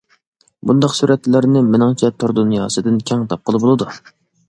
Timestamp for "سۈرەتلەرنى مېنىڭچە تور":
1.01-2.35